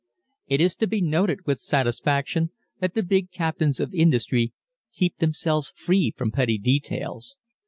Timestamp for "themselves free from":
5.19-6.31